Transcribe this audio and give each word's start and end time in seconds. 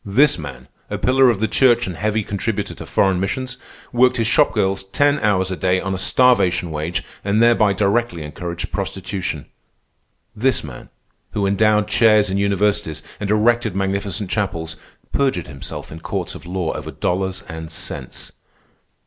This 0.03 0.39
man, 0.39 0.67
a 0.89 0.97
pillar 0.97 1.29
of 1.29 1.39
the 1.39 1.47
church 1.47 1.85
and 1.85 1.95
heavy 1.95 2.23
contributor 2.23 2.73
to 2.73 2.87
foreign 2.87 3.19
missions, 3.19 3.57
worked 3.93 4.17
his 4.17 4.25
shop 4.25 4.51
girls 4.51 4.83
ten 4.83 5.19
hours 5.19 5.51
a 5.51 5.55
day 5.55 5.79
on 5.79 5.93
a 5.93 5.99
starvation 5.99 6.71
wage 6.71 7.03
and 7.23 7.39
thereby 7.39 7.73
directly 7.73 8.23
encouraged 8.23 8.71
prostitution. 8.71 9.45
This 10.35 10.63
man, 10.63 10.89
who 11.33 11.45
endowed 11.45 11.87
chairs 11.87 12.31
in 12.31 12.39
universities 12.39 13.03
and 13.19 13.29
erected 13.29 13.75
magnificent 13.75 14.31
chapels, 14.31 14.75
perjured 15.11 15.45
himself 15.45 15.91
in 15.91 15.99
courts 15.99 16.33
of 16.33 16.47
law 16.47 16.73
over 16.73 16.89
dollars 16.89 17.43
and 17.47 17.69
cents. 17.69 18.31